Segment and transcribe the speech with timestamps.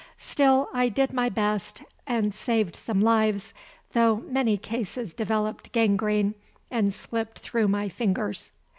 [0.17, 3.53] Still I did my best and saved some lives,
[3.93, 6.33] though many cases developed gangrene
[6.71, 8.51] and slipped through my fingers.